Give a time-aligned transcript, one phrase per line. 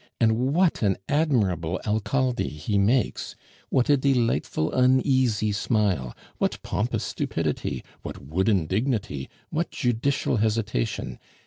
[0.19, 3.35] And what an admirable Alcalde he makes!
[3.69, 6.15] What a delightful, uneasy smile!
[6.39, 7.83] what pompous stupidity!
[8.01, 9.29] what wooden dignity!
[9.51, 11.19] what judicial hesitation!